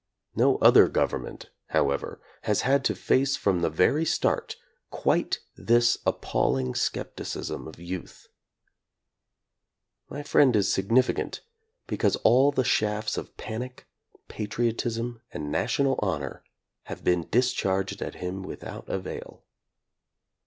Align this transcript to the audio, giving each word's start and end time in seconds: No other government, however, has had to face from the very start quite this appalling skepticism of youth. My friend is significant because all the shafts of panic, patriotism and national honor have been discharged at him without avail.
No 0.35 0.57
other 0.63 0.87
government, 0.87 1.51
however, 1.67 2.19
has 2.41 2.61
had 2.61 2.83
to 2.85 2.95
face 2.95 3.35
from 3.35 3.59
the 3.59 3.69
very 3.69 4.03
start 4.03 4.55
quite 4.89 5.41
this 5.55 5.99
appalling 6.07 6.73
skepticism 6.73 7.67
of 7.67 7.77
youth. 7.79 8.27
My 10.09 10.23
friend 10.23 10.55
is 10.55 10.73
significant 10.73 11.41
because 11.85 12.15
all 12.23 12.51
the 12.51 12.63
shafts 12.63 13.15
of 13.15 13.37
panic, 13.37 13.85
patriotism 14.27 15.21
and 15.31 15.51
national 15.51 15.99
honor 15.99 16.43
have 16.85 17.03
been 17.03 17.27
discharged 17.29 18.01
at 18.01 18.15
him 18.15 18.41
without 18.41 18.89
avail. 18.89 19.43